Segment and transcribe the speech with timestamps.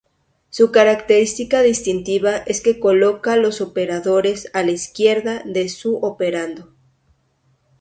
[0.49, 6.69] Su característica distintiva es que coloca los operadores a la izquierda de sus operandos.